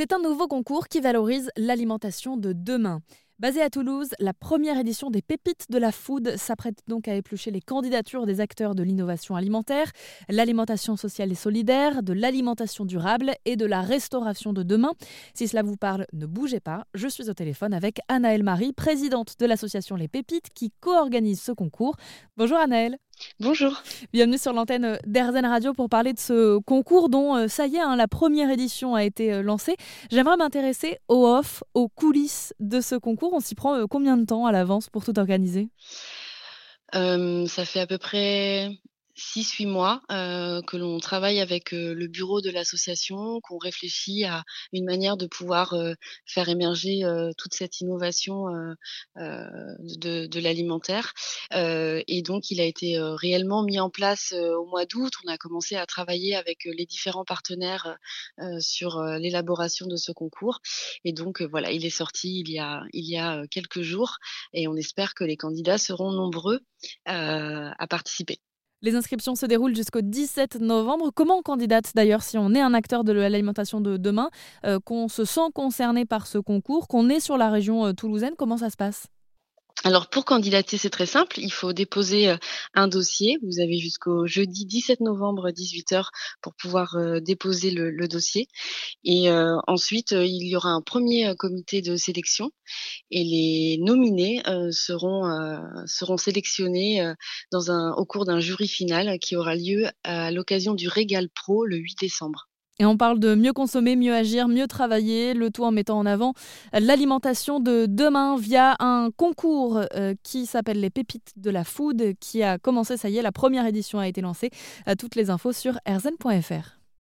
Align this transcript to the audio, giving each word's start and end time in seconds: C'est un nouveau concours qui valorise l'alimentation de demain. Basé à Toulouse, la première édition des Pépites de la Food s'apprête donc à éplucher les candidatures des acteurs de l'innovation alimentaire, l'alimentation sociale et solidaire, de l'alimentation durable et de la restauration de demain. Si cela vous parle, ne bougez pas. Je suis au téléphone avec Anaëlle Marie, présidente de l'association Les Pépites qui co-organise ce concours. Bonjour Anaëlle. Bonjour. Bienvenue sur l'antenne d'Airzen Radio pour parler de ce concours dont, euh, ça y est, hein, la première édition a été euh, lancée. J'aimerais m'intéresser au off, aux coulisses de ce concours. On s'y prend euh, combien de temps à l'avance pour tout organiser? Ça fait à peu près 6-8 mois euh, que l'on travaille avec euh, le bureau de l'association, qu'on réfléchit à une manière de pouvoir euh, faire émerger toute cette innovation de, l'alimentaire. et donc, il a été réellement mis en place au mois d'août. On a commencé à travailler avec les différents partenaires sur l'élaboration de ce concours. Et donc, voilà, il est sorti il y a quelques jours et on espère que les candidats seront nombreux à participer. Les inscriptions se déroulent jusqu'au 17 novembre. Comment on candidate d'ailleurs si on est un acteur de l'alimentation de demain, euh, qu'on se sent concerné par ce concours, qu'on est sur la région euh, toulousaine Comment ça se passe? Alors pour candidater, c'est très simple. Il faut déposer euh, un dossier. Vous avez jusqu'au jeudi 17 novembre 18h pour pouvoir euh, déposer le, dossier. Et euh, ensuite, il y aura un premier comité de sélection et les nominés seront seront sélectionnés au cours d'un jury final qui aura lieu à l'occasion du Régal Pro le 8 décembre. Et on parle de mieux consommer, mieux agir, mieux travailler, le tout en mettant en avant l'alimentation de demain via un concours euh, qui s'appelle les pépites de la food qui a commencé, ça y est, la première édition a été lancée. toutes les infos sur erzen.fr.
C'est 0.00 0.14
un 0.14 0.18
nouveau 0.18 0.48
concours 0.48 0.88
qui 0.88 1.02
valorise 1.02 1.50
l'alimentation 1.58 2.38
de 2.38 2.54
demain. 2.54 3.02
Basé 3.38 3.60
à 3.60 3.68
Toulouse, 3.68 4.08
la 4.18 4.32
première 4.32 4.78
édition 4.78 5.10
des 5.10 5.20
Pépites 5.20 5.66
de 5.68 5.76
la 5.76 5.92
Food 5.92 6.38
s'apprête 6.38 6.78
donc 6.88 7.06
à 7.06 7.14
éplucher 7.14 7.50
les 7.50 7.60
candidatures 7.60 8.24
des 8.24 8.40
acteurs 8.40 8.74
de 8.74 8.82
l'innovation 8.82 9.36
alimentaire, 9.36 9.92
l'alimentation 10.30 10.96
sociale 10.96 11.30
et 11.32 11.34
solidaire, 11.34 12.02
de 12.02 12.14
l'alimentation 12.14 12.86
durable 12.86 13.34
et 13.44 13.56
de 13.56 13.66
la 13.66 13.82
restauration 13.82 14.54
de 14.54 14.62
demain. 14.62 14.92
Si 15.34 15.48
cela 15.48 15.62
vous 15.62 15.76
parle, 15.76 16.06
ne 16.14 16.24
bougez 16.24 16.60
pas. 16.60 16.86
Je 16.94 17.06
suis 17.06 17.28
au 17.28 17.34
téléphone 17.34 17.74
avec 17.74 17.98
Anaëlle 18.08 18.42
Marie, 18.42 18.72
présidente 18.72 19.34
de 19.38 19.44
l'association 19.44 19.96
Les 19.96 20.08
Pépites 20.08 20.48
qui 20.54 20.72
co-organise 20.80 21.42
ce 21.42 21.52
concours. 21.52 21.96
Bonjour 22.38 22.56
Anaëlle. 22.56 22.96
Bonjour. 23.38 23.82
Bienvenue 24.12 24.38
sur 24.38 24.52
l'antenne 24.52 24.98
d'Airzen 25.06 25.44
Radio 25.46 25.72
pour 25.72 25.88
parler 25.88 26.12
de 26.12 26.18
ce 26.18 26.58
concours 26.58 27.08
dont, 27.08 27.36
euh, 27.36 27.48
ça 27.48 27.66
y 27.66 27.76
est, 27.76 27.80
hein, 27.80 27.96
la 27.96 28.08
première 28.08 28.50
édition 28.50 28.94
a 28.94 29.04
été 29.04 29.32
euh, 29.32 29.42
lancée. 29.42 29.76
J'aimerais 30.10 30.36
m'intéresser 30.36 30.98
au 31.08 31.26
off, 31.26 31.62
aux 31.74 31.88
coulisses 31.88 32.54
de 32.60 32.80
ce 32.80 32.94
concours. 32.94 33.32
On 33.32 33.40
s'y 33.40 33.54
prend 33.54 33.74
euh, 33.74 33.86
combien 33.86 34.16
de 34.16 34.24
temps 34.24 34.46
à 34.46 34.52
l'avance 34.52 34.88
pour 34.88 35.04
tout 35.04 35.18
organiser? 35.18 35.68
Ça 36.92 37.64
fait 37.64 37.80
à 37.80 37.86
peu 37.86 37.98
près 37.98 38.70
6-8 39.16 39.66
mois 39.66 40.02
euh, 40.10 40.62
que 40.62 40.76
l'on 40.76 40.98
travaille 40.98 41.40
avec 41.40 41.72
euh, 41.72 41.94
le 41.94 42.06
bureau 42.06 42.40
de 42.40 42.50
l'association, 42.50 43.40
qu'on 43.40 43.58
réfléchit 43.58 44.24
à 44.24 44.44
une 44.72 44.84
manière 44.84 45.16
de 45.16 45.26
pouvoir 45.26 45.74
euh, 45.74 45.94
faire 46.26 46.48
émerger 46.48 47.02
toute 47.36 47.54
cette 47.54 47.80
innovation 47.80 48.46
de, 49.16 50.40
l'alimentaire. 50.40 51.12
et 51.52 52.22
donc, 52.22 52.50
il 52.50 52.60
a 52.60 52.64
été 52.64 52.98
réellement 52.98 53.62
mis 53.62 53.78
en 53.78 53.90
place 53.90 54.32
au 54.32 54.66
mois 54.66 54.86
d'août. 54.86 55.12
On 55.24 55.28
a 55.28 55.36
commencé 55.38 55.76
à 55.76 55.86
travailler 55.86 56.36
avec 56.36 56.64
les 56.64 56.86
différents 56.86 57.24
partenaires 57.24 57.96
sur 58.58 59.02
l'élaboration 59.02 59.86
de 59.86 59.96
ce 59.96 60.12
concours. 60.12 60.60
Et 61.04 61.12
donc, 61.12 61.42
voilà, 61.42 61.70
il 61.72 61.84
est 61.84 61.90
sorti 61.90 62.40
il 62.40 62.50
y 62.50 63.18
a 63.18 63.46
quelques 63.50 63.82
jours 63.82 64.18
et 64.52 64.68
on 64.68 64.76
espère 64.76 65.14
que 65.14 65.24
les 65.24 65.36
candidats 65.36 65.78
seront 65.78 66.12
nombreux 66.12 66.60
à 67.06 67.86
participer. 67.88 68.40
Les 68.82 68.94
inscriptions 68.94 69.34
se 69.34 69.44
déroulent 69.44 69.76
jusqu'au 69.76 70.00
17 70.00 70.60
novembre. 70.60 71.10
Comment 71.14 71.38
on 71.38 71.42
candidate 71.42 71.92
d'ailleurs 71.94 72.22
si 72.22 72.38
on 72.38 72.54
est 72.54 72.60
un 72.60 72.72
acteur 72.72 73.04
de 73.04 73.12
l'alimentation 73.12 73.82
de 73.82 73.98
demain, 73.98 74.30
euh, 74.64 74.78
qu'on 74.82 75.08
se 75.08 75.26
sent 75.26 75.50
concerné 75.54 76.06
par 76.06 76.26
ce 76.26 76.38
concours, 76.38 76.88
qu'on 76.88 77.10
est 77.10 77.20
sur 77.20 77.36
la 77.36 77.50
région 77.50 77.84
euh, 77.84 77.92
toulousaine 77.92 78.32
Comment 78.38 78.56
ça 78.56 78.70
se 78.70 78.78
passe? 78.78 79.06
Alors 79.82 80.10
pour 80.10 80.26
candidater, 80.26 80.76
c'est 80.76 80.90
très 80.90 81.06
simple. 81.06 81.38
Il 81.40 81.52
faut 81.52 81.72
déposer 81.72 82.28
euh, 82.28 82.36
un 82.74 82.86
dossier. 82.86 83.38
Vous 83.42 83.60
avez 83.60 83.78
jusqu'au 83.78 84.26
jeudi 84.26 84.66
17 84.66 85.00
novembre 85.00 85.50
18h 85.50 86.08
pour 86.42 86.54
pouvoir 86.54 86.96
euh, 86.96 87.20
déposer 87.20 87.70
le, 87.70 88.06
dossier. 88.06 88.48
Et 89.04 89.30
euh, 89.30 89.56
ensuite, 89.66 90.10
il 90.10 90.46
y 90.48 90.54
aura 90.54 90.70
un 90.70 90.82
premier 90.82 91.34
comité 91.38 91.80
de 91.80 91.96
sélection 91.96 92.50
et 93.10 93.24
les 93.24 93.78
nominés 93.82 94.42
seront 94.70 95.22
seront 95.86 96.16
sélectionnés 96.16 97.14
au 97.52 98.06
cours 98.06 98.24
d'un 98.24 98.40
jury 98.40 98.68
final 98.68 99.18
qui 99.18 99.36
aura 99.36 99.54
lieu 99.54 99.86
à 100.02 100.30
l'occasion 100.30 100.74
du 100.74 100.88
Régal 100.88 101.28
Pro 101.30 101.66
le 101.66 101.76
8 101.76 101.98
décembre. 102.00 102.49
Et 102.80 102.86
on 102.86 102.96
parle 102.96 103.20
de 103.20 103.34
mieux 103.34 103.52
consommer, 103.52 103.94
mieux 103.94 104.14
agir, 104.14 104.48
mieux 104.48 104.66
travailler, 104.66 105.34
le 105.34 105.50
tout 105.50 105.64
en 105.64 105.70
mettant 105.70 105.98
en 105.98 106.06
avant 106.06 106.32
l'alimentation 106.72 107.60
de 107.60 107.84
demain 107.86 108.38
via 108.38 108.74
un 108.80 109.10
concours 109.14 109.82
euh, 109.94 110.14
qui 110.22 110.46
s'appelle 110.46 110.80
les 110.80 110.88
pépites 110.88 111.34
de 111.36 111.50
la 111.50 111.64
food 111.64 112.14
qui 112.20 112.42
a 112.42 112.56
commencé, 112.56 112.96
ça 112.96 113.10
y 113.10 113.18
est, 113.18 113.22
la 113.22 113.32
première 113.32 113.66
édition 113.66 113.98
a 113.98 114.08
été 114.08 114.22
lancée. 114.22 114.48
toutes 114.98 115.14
les 115.14 115.28
infos 115.28 115.52
sur 115.52 115.78
erzen.fr. 115.84 116.79